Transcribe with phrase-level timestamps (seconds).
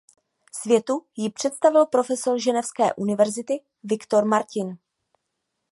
[0.51, 4.77] Světu ji představil profesor Ženevské univerzity Victor Martin.